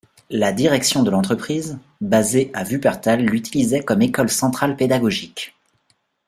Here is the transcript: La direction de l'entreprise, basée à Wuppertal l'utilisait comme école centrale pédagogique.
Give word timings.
La 0.31 0.51
direction 0.51 1.03
de 1.03 1.11
l'entreprise, 1.11 1.77
basée 2.01 2.49
à 2.55 2.63
Wuppertal 2.63 3.21
l'utilisait 3.23 3.83
comme 3.83 4.01
école 4.01 4.29
centrale 4.31 4.75
pédagogique. 4.75 5.53